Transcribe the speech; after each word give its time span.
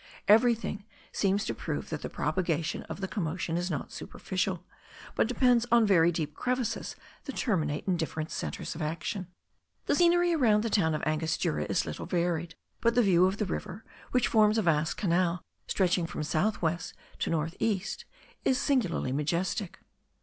Everything 0.27 0.83
seems 1.11 1.45
to 1.45 1.53
prove 1.53 1.91
that 1.91 2.01
the 2.01 2.09
propagation 2.09 2.81
of 2.89 3.01
the 3.01 3.07
commotion 3.07 3.55
is 3.55 3.69
not 3.69 3.91
superficial, 3.91 4.63
but 5.13 5.27
depends 5.27 5.67
on 5.71 5.85
very 5.85 6.11
deep 6.11 6.33
crevices 6.33 6.95
that 7.25 7.35
terminate 7.35 7.85
in 7.87 7.97
different 7.97 8.31
centres 8.31 8.73
of 8.73 8.81
action. 8.81 9.27
The 9.85 9.93
scenery 9.93 10.33
around 10.33 10.63
the 10.63 10.71
town 10.71 10.95
of 10.95 11.03
Angostura 11.05 11.65
is 11.69 11.85
little 11.85 12.07
varied; 12.07 12.55
but 12.79 12.95
the 12.95 13.03
view 13.03 13.27
of 13.27 13.37
the 13.37 13.45
river, 13.45 13.85
which 14.09 14.27
forms 14.27 14.57
a 14.57 14.63
vast 14.63 14.97
canal, 14.97 15.43
stretching 15.67 16.07
from 16.07 16.23
south 16.23 16.63
west 16.63 16.95
to 17.19 17.29
north 17.29 17.55
east, 17.59 18.05
is 18.43 18.57
singularly 18.59 19.11
majestic. 19.11 19.77